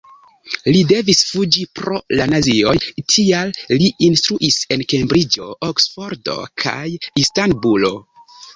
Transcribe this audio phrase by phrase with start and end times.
[0.75, 2.73] Li devis fuĝi pro la nazioj,
[3.13, 3.53] tial
[3.83, 6.83] li instruis en Kembriĝo, Oksfordo kaj
[7.27, 7.97] Istanbulo.